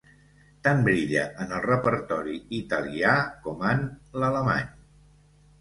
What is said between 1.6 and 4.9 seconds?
repertori italià com en l'alemany.